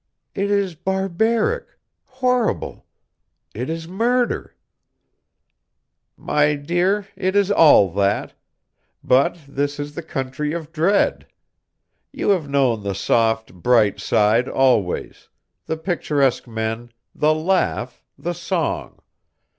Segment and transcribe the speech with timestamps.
[0.33, 2.87] "It is barbaric, horrible;
[3.53, 4.55] it is murder."
[6.17, 8.33] "My dear, it is all that;
[9.03, 11.27] but this is the country of dread.
[12.11, 15.29] You have known the soft, bright side always
[15.67, 19.03] the picturesque men, the laugh, the song.